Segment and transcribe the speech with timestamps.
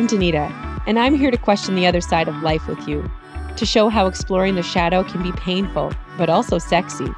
[0.00, 3.10] I'm Danita, and I'm here to question the other side of life with you,
[3.58, 7.12] to show how exploring the shadow can be painful, but also sexy.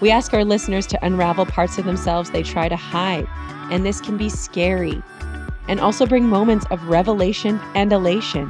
[0.00, 3.26] We ask our listeners to unravel parts of themselves they try to hide,
[3.72, 5.02] and this can be scary,
[5.66, 8.48] and also bring moments of revelation and elation.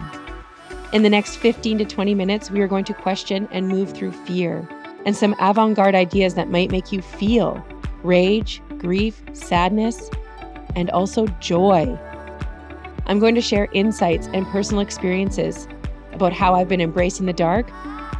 [0.92, 4.12] In the next 15 to 20 minutes, we are going to question and move through
[4.12, 4.68] fear
[5.06, 7.66] and some avant garde ideas that might make you feel
[8.02, 10.10] rage, grief, sadness,
[10.76, 11.98] and also joy.
[13.06, 15.68] I'm going to share insights and personal experiences
[16.12, 17.70] about how I've been embracing the dark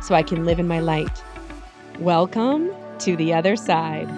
[0.03, 1.23] so I can live in my light.
[2.01, 4.09] Welcome to the other side.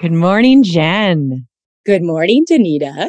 [0.00, 1.48] Good morning, Jen.
[1.84, 3.08] Good morning, Danita.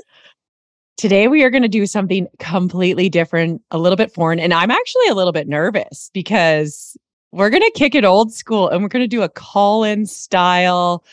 [0.97, 4.39] Today, we are going to do something completely different, a little bit foreign.
[4.39, 6.95] And I'm actually a little bit nervous because
[7.33, 10.05] we're going to kick it old school and we're going to do a call in
[10.05, 11.03] style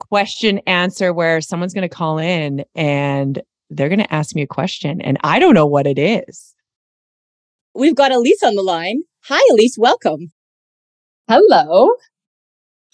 [0.00, 4.48] question answer where someone's going to call in and they're going to ask me a
[4.48, 5.00] question.
[5.00, 6.56] And I don't know what it is.
[7.72, 9.02] We've got Elise on the line.
[9.26, 9.76] Hi, Elise.
[9.78, 10.32] Welcome.
[11.28, 11.90] Hello.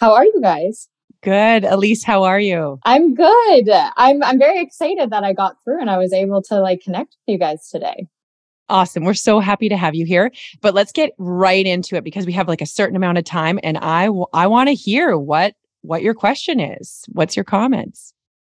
[0.01, 0.89] How are you guys?
[1.23, 1.65] Good.
[1.65, 2.79] Elise, how are you?
[2.85, 3.69] I'm good.
[3.97, 7.17] I'm I'm very excited that I got through and I was able to like connect
[7.27, 8.07] with you guys today.
[8.69, 9.05] Awesome.
[9.05, 10.33] We're so happy to have you here.
[10.61, 13.59] But let's get right into it because we have like a certain amount of time
[13.63, 17.05] and I I want to hear what what your question is.
[17.13, 18.13] What's your comments?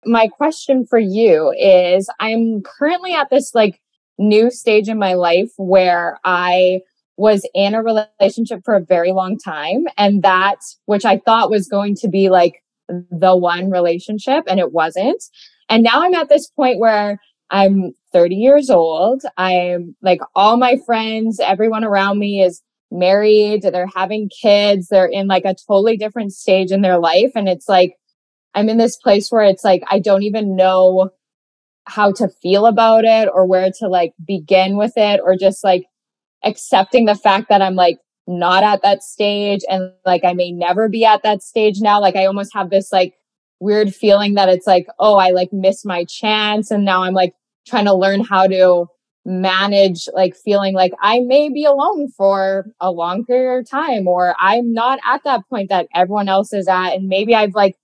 [0.06, 3.82] My question for you is I'm currently at this like
[4.18, 6.82] new stage in my life where I
[7.18, 9.86] was in a relationship for a very long time.
[9.98, 14.72] And that, which I thought was going to be like the one relationship, and it
[14.72, 15.24] wasn't.
[15.70, 17.20] And now I'm at this point where
[17.50, 19.24] I'm 30 years old.
[19.36, 25.28] I'm like all my friends, everyone around me is married, they're having kids, they're in
[25.28, 27.32] like a totally different stage in their life.
[27.36, 27.96] And it's like,
[28.54, 31.10] I'm in this place where it's like, I don't even know
[31.86, 35.86] how to feel about it or where to like begin with it or just like
[36.44, 40.90] accepting the fact that I'm like not at that stage and like I may never
[40.90, 42.02] be at that stage now.
[42.02, 43.16] Like I almost have this like
[43.60, 46.70] weird feeling that it's like, oh, I like missed my chance.
[46.70, 47.34] And now I'm like
[47.66, 48.88] trying to learn how to
[49.26, 54.34] manage like feeling like I may be alone for a long period of time or
[54.40, 56.94] I'm not at that point that everyone else is at.
[56.94, 57.76] And maybe I've like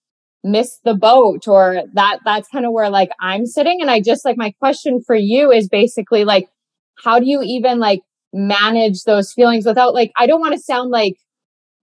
[0.44, 3.82] missed the boat or that that's kind of where like I'm sitting.
[3.82, 6.50] And I just like my question for you is basically like,
[7.04, 8.02] how do you even like
[8.34, 11.18] manage those feelings without like I don't want to sound like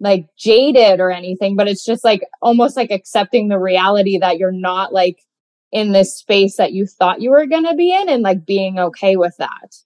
[0.00, 4.50] like jaded or anything, but it's just like almost like accepting the reality that you're
[4.50, 5.18] not like
[5.72, 8.78] in this space that you thought you were going to be in and like being
[8.78, 9.76] okay with that.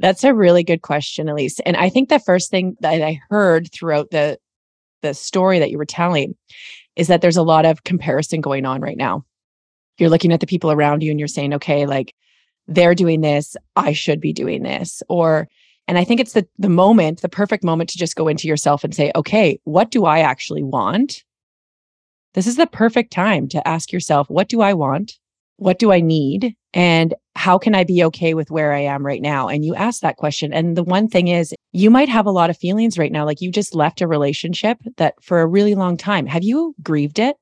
[0.00, 1.60] That's a really good question, Elise.
[1.60, 4.38] And I think the first thing that I heard throughout the
[5.02, 6.34] the story that you were telling
[6.96, 9.24] is that there's a lot of comparison going on right now.
[9.98, 12.14] You're looking at the people around you and you're saying, okay, like
[12.68, 15.02] they're doing this, I should be doing this.
[15.08, 15.48] Or,
[15.88, 18.84] and I think it's the, the moment, the perfect moment to just go into yourself
[18.84, 21.22] and say, okay, what do I actually want?
[22.34, 25.18] This is the perfect time to ask yourself, what do I want?
[25.56, 26.54] What do I need?
[26.74, 29.48] And how can I be okay with where I am right now?
[29.48, 30.52] And you ask that question.
[30.52, 33.24] And the one thing is, you might have a lot of feelings right now.
[33.24, 36.26] Like you just left a relationship that for a really long time.
[36.26, 37.36] Have you grieved it?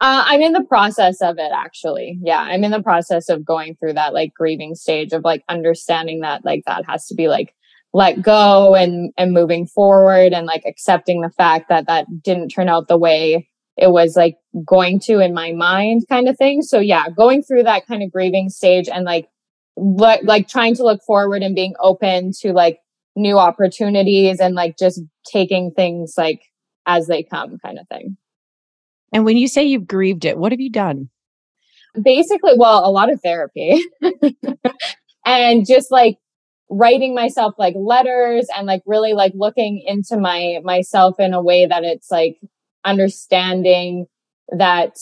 [0.00, 2.18] Uh, I'm in the process of it, actually.
[2.22, 6.20] Yeah, I'm in the process of going through that like grieving stage of like understanding
[6.20, 7.54] that like that has to be like
[7.92, 12.68] let go and and moving forward and like accepting the fact that that didn't turn
[12.68, 16.62] out the way it was like going to in my mind kind of thing.
[16.62, 19.28] So yeah, going through that kind of grieving stage and like
[19.76, 22.80] like like trying to look forward and being open to like
[23.16, 26.42] new opportunities and like just taking things like
[26.86, 28.16] as they come kind of thing.
[29.12, 31.08] And when you say you've grieved it, what have you done?
[32.00, 33.82] Basically, well, a lot of therapy
[35.24, 36.18] and just like
[36.70, 41.66] writing myself like letters and like really like looking into my myself in a way
[41.66, 42.38] that it's like
[42.84, 44.06] understanding
[44.50, 44.96] that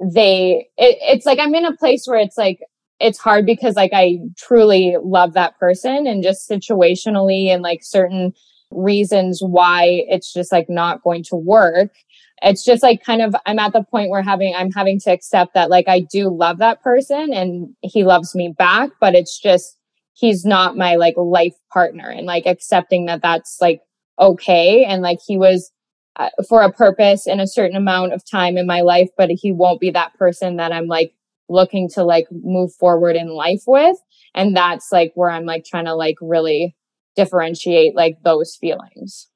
[0.00, 2.60] they it, it's like i'm in a place where it's like
[2.98, 8.32] it's hard because like i truly love that person and just situationally and like certain
[8.72, 11.92] reasons why it's just like not going to work
[12.42, 15.54] it's just like kind of i'm at the point where having i'm having to accept
[15.54, 19.78] that like i do love that person and he loves me back but it's just
[20.12, 23.80] he's not my like life partner and like accepting that that's like
[24.18, 25.70] okay and like he was
[26.18, 29.52] uh, for a purpose in a certain amount of time in my life but he
[29.52, 31.12] won't be that person that i'm like
[31.48, 33.96] looking to like move forward in life with
[34.34, 36.74] and that's like where i'm like trying to like really
[37.16, 39.26] differentiate like those feelings.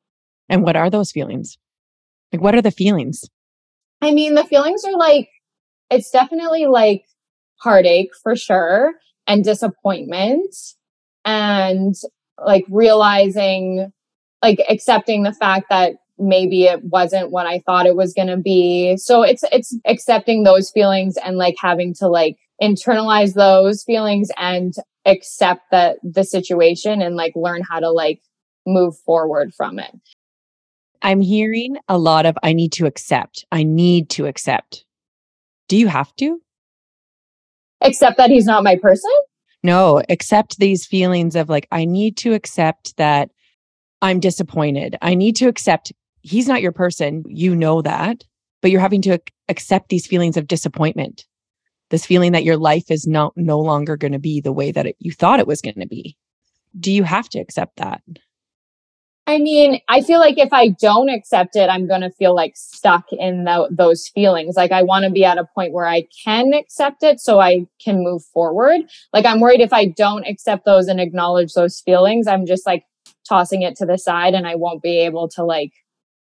[0.49, 1.59] And what are those feelings?
[2.33, 3.25] Like, what are the feelings?
[4.01, 5.29] I mean, the feelings are like,
[5.91, 7.05] it's definitely like
[7.57, 8.95] heartache for sure
[9.27, 10.55] and disappointment
[11.25, 11.95] and
[12.39, 13.93] like realizing,
[14.43, 18.37] like accepting the fact that maybe it wasn't what I thought it was going to
[18.37, 18.97] be.
[18.97, 24.75] So it's, it's accepting those feelings and like having to like internalize those feelings and
[25.07, 28.21] accept that the situation and like learn how to like
[28.67, 29.95] move forward from it.
[31.03, 33.45] I'm hearing a lot of I need to accept.
[33.51, 34.85] I need to accept.
[35.69, 36.41] Do you have to?
[37.83, 39.11] Accept that he's not my person?
[39.63, 43.31] No, accept these feelings of like, I need to accept that
[44.03, 44.97] I'm disappointed.
[45.01, 45.93] I need to accept
[46.23, 47.25] he's not your person.
[47.27, 48.25] You know that,
[48.61, 49.19] but you're having to
[49.49, 51.25] accept these feelings of disappointment
[51.91, 54.87] this feeling that your life is not no longer going to be the way that
[54.87, 56.17] it, you thought it was going to be
[56.79, 58.01] do you have to accept that
[59.27, 62.53] i mean i feel like if i don't accept it i'm going to feel like
[62.57, 66.03] stuck in the, those feelings like i want to be at a point where i
[66.25, 68.81] can accept it so i can move forward
[69.13, 72.85] like i'm worried if i don't accept those and acknowledge those feelings i'm just like
[73.29, 75.73] tossing it to the side and i won't be able to like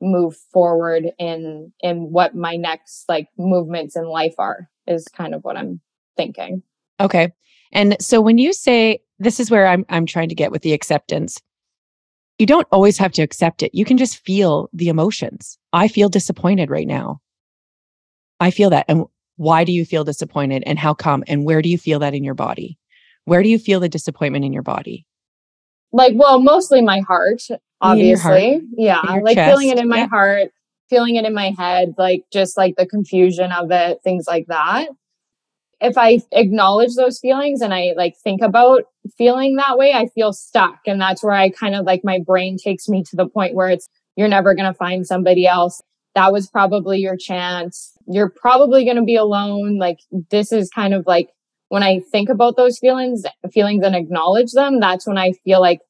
[0.02, 5.44] move forward in in what my next like movements in life are is kind of
[5.44, 5.82] what I'm
[6.16, 6.64] thinking.
[7.00, 7.34] Okay.
[7.72, 10.74] And so when you say this is where I'm I'm trying to get with the
[10.74, 11.42] acceptance.
[12.40, 13.74] You don't always have to accept it.
[13.74, 15.58] You can just feel the emotions.
[15.74, 17.22] I feel disappointed right now.
[18.40, 18.86] I feel that.
[18.88, 19.06] And
[19.38, 22.24] why do you feel disappointed and how come and where do you feel that in
[22.24, 22.78] your body?
[23.26, 25.06] Where do you feel the disappointment in your body?
[25.92, 27.42] Like well, mostly my heart,
[27.82, 28.54] obviously.
[28.54, 29.50] Heart, yeah, like chest.
[29.50, 30.08] feeling it in my yeah.
[30.08, 30.52] heart
[30.90, 34.90] feeling it in my head, like just like the confusion of it, things like that.
[35.80, 38.84] If I acknowledge those feelings and I like think about
[39.18, 40.80] feeling that way, I feel stuck.
[40.88, 43.70] And that's where I kind of like my brain takes me to the point where
[43.70, 45.82] it's, you're never going to find somebody else.
[46.16, 47.94] That was probably your chance.
[48.08, 49.78] You're probably going to be alone.
[49.78, 50.00] Like
[50.32, 51.30] this is kind of like
[51.70, 55.82] when I think about those feelings, feelings and acknowledge them, that's when I feel like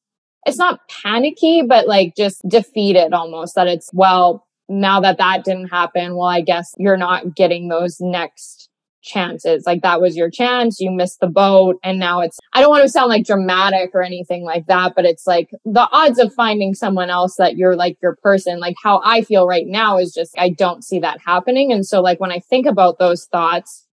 [0.44, 5.68] it's not panicky, but like just defeated almost that it's, well, now that that didn't
[5.68, 8.67] happen, well, I guess you're not getting those next
[9.08, 9.64] chances.
[9.66, 10.78] Like that was your chance.
[10.78, 11.76] You missed the boat.
[11.82, 15.04] And now it's, I don't want to sound like dramatic or anything like that, but
[15.04, 19.00] it's like the odds of finding someone else that you're like your person, like how
[19.04, 21.72] I feel right now is just, I don't see that happening.
[21.72, 23.86] And so like when I think about those thoughts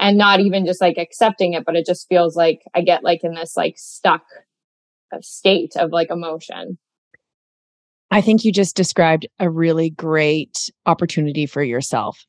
[0.00, 3.22] and not even just like accepting it, but it just feels like I get like
[3.22, 4.24] in this like stuck
[5.12, 6.78] uh, state of like emotion.
[8.10, 12.26] I think you just described a really great opportunity for yourself.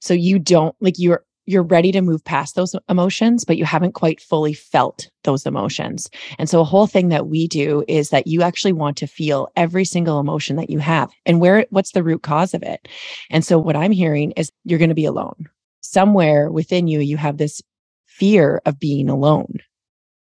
[0.00, 3.92] So you don't like you're you're ready to move past those emotions, but you haven't
[3.92, 6.10] quite fully felt those emotions.
[6.40, 9.48] And so a whole thing that we do is that you actually want to feel
[9.54, 12.88] every single emotion that you have and where what's the root cause of it.
[13.30, 15.46] And so what I'm hearing is you're going to be alone.
[15.82, 17.62] Somewhere within you you have this
[18.06, 19.58] fear of being alone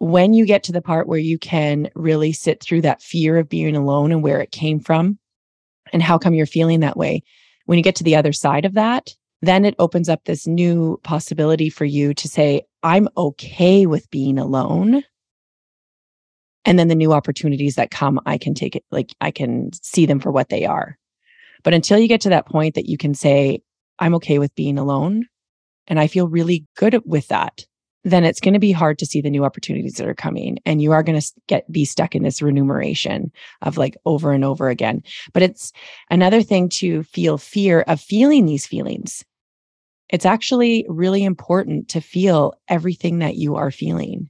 [0.02, 3.48] when you get to the part where you can really sit through that fear of
[3.48, 5.20] being alone and where it came from
[5.94, 7.22] and how come you're feeling that way,
[7.68, 11.00] when you get to the other side of that, then it opens up this new
[11.04, 15.04] possibility for you to say, I'm okay with being alone.
[16.64, 20.06] And then the new opportunities that come, I can take it, like I can see
[20.06, 20.98] them for what they are.
[21.64, 23.62] But until you get to that point that you can say,
[24.00, 25.26] I'm okay with being alone
[25.88, 27.66] and I feel really good with that,
[28.04, 30.82] then it's going to be hard to see the new opportunities that are coming and
[30.82, 33.32] you are going to get be stuck in this remuneration
[33.62, 35.72] of like over and over again but it's
[36.10, 39.24] another thing to feel fear of feeling these feelings
[40.12, 44.30] it's actually really important to feel everything that you are feeling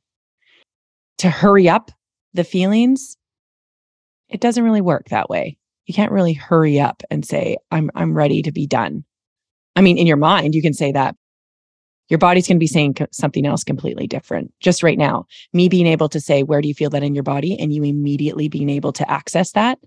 [1.17, 1.91] to hurry up
[2.33, 3.17] the feelings
[4.29, 8.13] it doesn't really work that way you can't really hurry up and say i'm i'm
[8.13, 9.03] ready to be done
[9.75, 11.15] i mean in your mind you can say that
[12.11, 14.51] your body's going to be saying something else completely different.
[14.59, 17.23] Just right now, me being able to say, Where do you feel that in your
[17.23, 17.57] body?
[17.57, 19.79] And you immediately being able to access that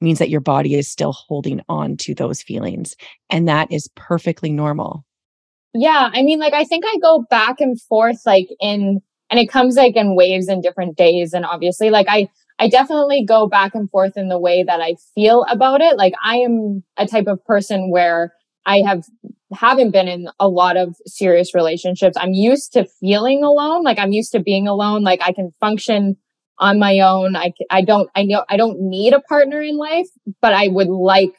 [0.00, 2.94] means that your body is still holding on to those feelings.
[3.28, 5.04] And that is perfectly normal.
[5.74, 6.10] Yeah.
[6.12, 9.00] I mean, like, I think I go back and forth, like, in,
[9.30, 11.32] and it comes like in waves and different days.
[11.32, 14.96] And obviously, like, I, I definitely go back and forth in the way that I
[15.14, 15.96] feel about it.
[15.96, 18.32] Like, I am a type of person where
[18.66, 19.04] I have
[19.52, 22.16] haven't been in a lot of serious relationships.
[22.18, 23.82] I'm used to feeling alone.
[23.82, 25.02] Like I'm used to being alone.
[25.02, 26.16] Like I can function
[26.58, 27.36] on my own.
[27.36, 30.06] I, I don't, I know I don't need a partner in life,
[30.40, 31.34] but I would like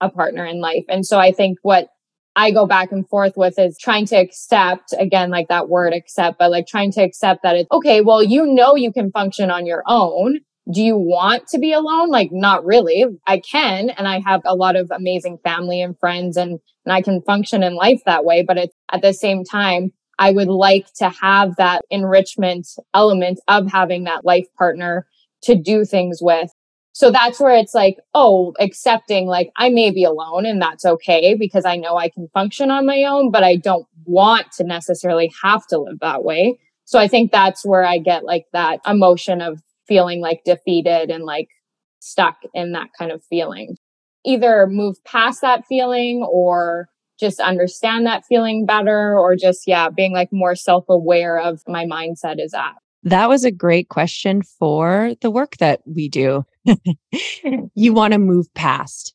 [0.00, 0.84] a partner in life.
[0.88, 1.88] And so I think what
[2.36, 6.38] I go back and forth with is trying to accept again, like that word accept,
[6.38, 8.00] but like trying to accept that it's okay.
[8.00, 10.40] Well, you know, you can function on your own
[10.72, 12.08] do you want to be alone?
[12.08, 13.04] Like, not really.
[13.26, 17.02] I can, and I have a lot of amazing family and friends, and, and I
[17.02, 18.42] can function in life that way.
[18.42, 23.70] But it's at the same time, I would like to have that enrichment element of
[23.70, 25.06] having that life partner
[25.42, 26.50] to do things with.
[26.94, 31.34] So that's where it's like, oh, accepting like I may be alone and that's okay
[31.34, 35.32] because I know I can function on my own, but I don't want to necessarily
[35.42, 36.56] have to live that way.
[36.84, 41.24] So I think that's where I get like that emotion of feeling like defeated and
[41.24, 41.48] like
[41.98, 43.76] stuck in that kind of feeling.
[44.24, 50.12] Either move past that feeling or just understand that feeling better or just, yeah, being
[50.12, 52.74] like more self aware of my mindset is at.
[53.04, 56.44] That was a great question for the work that we do.
[57.74, 59.14] you want to move past.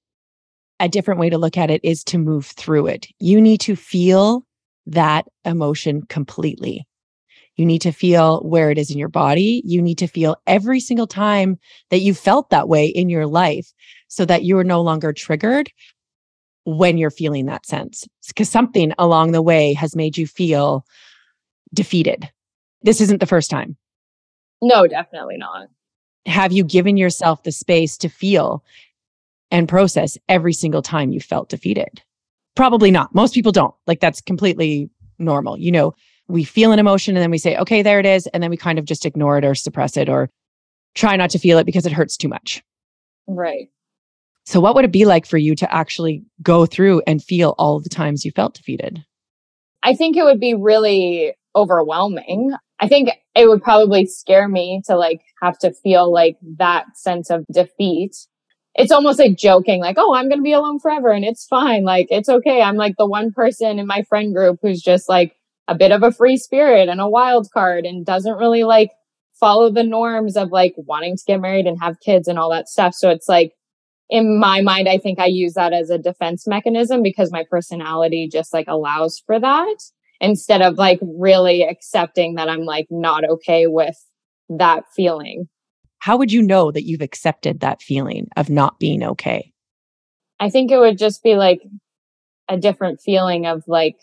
[0.79, 3.07] A different way to look at it is to move through it.
[3.19, 4.45] You need to feel
[4.85, 6.87] that emotion completely.
[7.57, 9.61] You need to feel where it is in your body.
[9.65, 11.57] You need to feel every single time
[11.89, 13.73] that you felt that way in your life
[14.07, 15.69] so that you are no longer triggered
[16.63, 18.07] when you're feeling that sense.
[18.27, 20.85] Because something along the way has made you feel
[21.73, 22.29] defeated.
[22.81, 23.75] This isn't the first time.
[24.61, 25.67] No, definitely not.
[26.25, 28.63] Have you given yourself the space to feel
[29.51, 32.01] and process every single time you felt defeated?
[32.55, 33.15] Probably not.
[33.15, 33.73] Most people don't.
[33.87, 35.57] Like that's completely normal.
[35.57, 35.93] You know,
[36.27, 38.27] we feel an emotion and then we say, okay, there it is.
[38.27, 40.29] And then we kind of just ignore it or suppress it or
[40.93, 42.61] try not to feel it because it hurts too much.
[43.27, 43.69] Right.
[44.45, 47.79] So, what would it be like for you to actually go through and feel all
[47.79, 49.03] the times you felt defeated?
[49.83, 52.51] I think it would be really overwhelming.
[52.79, 57.29] I think it would probably scare me to like have to feel like that sense
[57.29, 58.15] of defeat.
[58.75, 61.83] It's almost like joking, like, oh, I'm going to be alone forever and it's fine.
[61.83, 62.61] Like, it's okay.
[62.61, 65.35] I'm like the one person in my friend group who's just like
[65.67, 68.91] a bit of a free spirit and a wild card and doesn't really like
[69.39, 72.69] follow the norms of like wanting to get married and have kids and all that
[72.69, 72.93] stuff.
[72.93, 73.53] So it's like,
[74.09, 78.27] in my mind, I think I use that as a defense mechanism because my personality
[78.31, 79.75] just like allows for that
[80.21, 83.95] instead of like really accepting that I'm like not okay with
[84.49, 85.47] that feeling.
[85.99, 89.51] How would you know that you've accepted that feeling of not being okay?
[90.39, 91.61] I think it would just be like
[92.47, 93.97] a different feeling of like,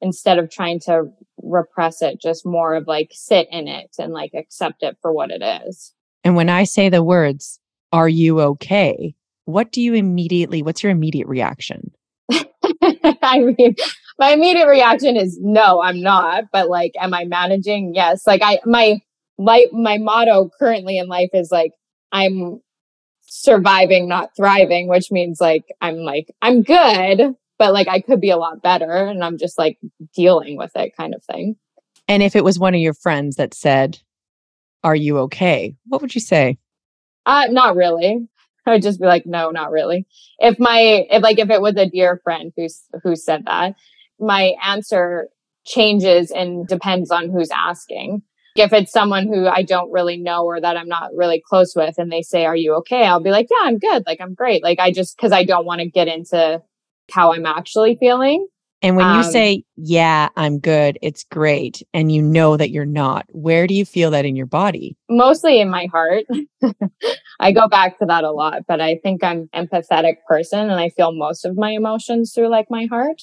[0.00, 1.04] instead of trying to
[1.42, 5.30] repress it, just more of like sit in it and like accept it for what
[5.30, 5.92] it is.
[6.22, 7.58] And when I say the words,
[7.92, 9.14] are you okay?
[9.44, 11.92] What do you immediately, what's your immediate reaction?
[12.32, 13.74] I mean,
[14.18, 16.44] my immediate reaction is no, I'm not.
[16.52, 17.94] But like, am I managing?
[17.94, 18.26] Yes.
[18.26, 19.00] Like I, my,
[19.38, 21.72] my, my motto currently in life is like,
[22.12, 22.60] I'm
[23.22, 28.30] surviving, not thriving, which means like, I'm like, I'm good, but like I could be
[28.30, 28.90] a lot better.
[28.90, 29.78] And I'm just like
[30.14, 31.56] dealing with it kind of thing.
[32.06, 33.98] And if it was one of your friends that said,
[34.84, 35.74] are you okay?
[35.86, 36.58] What would you say?
[37.26, 38.28] Uh, not really.
[38.66, 40.06] I would just be like, no, not really.
[40.38, 43.74] If my, if like, if it was a dear friend who's, who said that,
[44.18, 45.28] my answer
[45.64, 48.22] changes and depends on who's asking.
[48.56, 51.96] If it's someone who I don't really know or that I'm not really close with
[51.98, 53.04] and they say, Are you okay?
[53.04, 54.04] I'll be like, Yeah, I'm good.
[54.06, 54.62] Like, I'm great.
[54.62, 56.62] Like, I just, cause I don't want to get into
[57.10, 58.46] how I'm actually feeling.
[58.80, 62.84] And when um, you say, Yeah, I'm good, it's great, and you know that you're
[62.84, 64.96] not, where do you feel that in your body?
[65.08, 66.24] Mostly in my heart.
[67.40, 70.90] I go back to that a lot, but I think I'm empathetic person and I
[70.90, 73.22] feel most of my emotions through like my heart.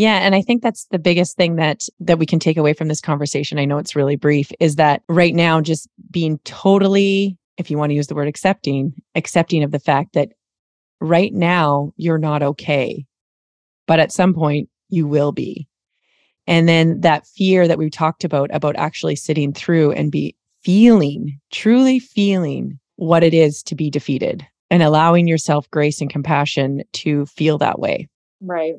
[0.00, 2.88] Yeah, and I think that's the biggest thing that that we can take away from
[2.88, 3.58] this conversation.
[3.58, 7.90] I know it's really brief is that right now just being totally if you want
[7.90, 10.30] to use the word accepting, accepting of the fact that
[11.02, 13.04] right now you're not okay.
[13.86, 15.68] But at some point you will be.
[16.46, 21.38] And then that fear that we talked about about actually sitting through and be feeling,
[21.52, 27.26] truly feeling what it is to be defeated and allowing yourself grace and compassion to
[27.26, 28.08] feel that way.
[28.40, 28.76] Right.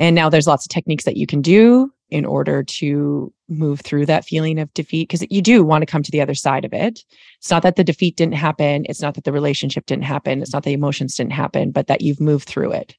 [0.00, 4.06] And now there's lots of techniques that you can do in order to move through
[4.06, 6.72] that feeling of defeat because you do want to come to the other side of
[6.72, 7.04] it.
[7.38, 8.86] It's not that the defeat didn't happen.
[8.88, 10.40] It's not that the relationship didn't happen.
[10.40, 12.96] It's not the emotions didn't happen, but that you've moved through it.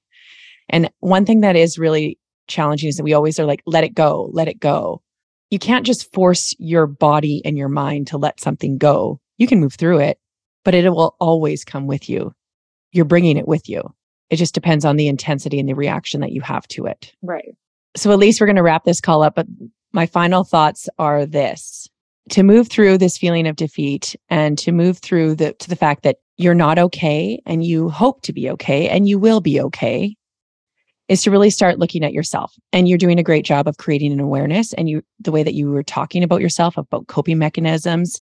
[0.70, 3.96] And one thing that is really challenging is that we always are like, let it
[3.96, 5.01] go, let it go.
[5.50, 9.20] You can't just force your body and your mind to let something go.
[9.38, 10.20] You can move through it,
[10.63, 12.31] but it will always come with you.
[12.91, 13.91] You're bringing it with you.
[14.31, 17.13] It just depends on the intensity and the reaction that you have to it.
[17.21, 17.55] Right.
[17.95, 19.35] So, Elise we're going to wrap this call up.
[19.35, 19.45] But
[19.93, 21.88] my final thoughts are this
[22.29, 26.03] to move through this feeling of defeat and to move through the to the fact
[26.03, 30.15] that you're not okay and you hope to be okay and you will be okay
[31.07, 34.13] is to really start looking at yourself and you're doing a great job of creating
[34.13, 38.21] an awareness and you the way that you were talking about yourself about coping mechanisms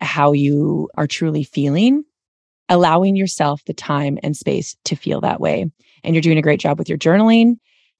[0.00, 2.04] how you are truly feeling,
[2.68, 5.70] allowing yourself the time and space to feel that way.
[6.02, 7.56] And you're doing a great job with your journaling.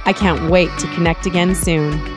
[0.07, 2.14] I can't wait to connect again soon.